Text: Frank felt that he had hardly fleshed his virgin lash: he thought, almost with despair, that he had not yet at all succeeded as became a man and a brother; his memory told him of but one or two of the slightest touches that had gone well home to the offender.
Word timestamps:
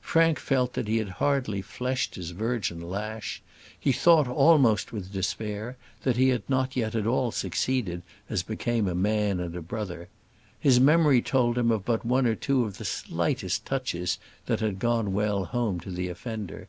Frank 0.00 0.38
felt 0.38 0.74
that 0.74 0.86
he 0.86 0.98
had 0.98 1.08
hardly 1.08 1.60
fleshed 1.60 2.14
his 2.14 2.30
virgin 2.30 2.80
lash: 2.80 3.42
he 3.76 3.90
thought, 3.90 4.28
almost 4.28 4.92
with 4.92 5.12
despair, 5.12 5.76
that 6.04 6.16
he 6.16 6.28
had 6.28 6.44
not 6.48 6.76
yet 6.76 6.94
at 6.94 7.04
all 7.04 7.32
succeeded 7.32 8.02
as 8.30 8.44
became 8.44 8.86
a 8.86 8.94
man 8.94 9.40
and 9.40 9.56
a 9.56 9.60
brother; 9.60 10.08
his 10.60 10.78
memory 10.78 11.20
told 11.20 11.58
him 11.58 11.72
of 11.72 11.84
but 11.84 12.06
one 12.06 12.28
or 12.28 12.36
two 12.36 12.64
of 12.64 12.78
the 12.78 12.84
slightest 12.84 13.66
touches 13.66 14.20
that 14.46 14.60
had 14.60 14.78
gone 14.78 15.12
well 15.12 15.46
home 15.46 15.80
to 15.80 15.90
the 15.90 16.08
offender. 16.08 16.68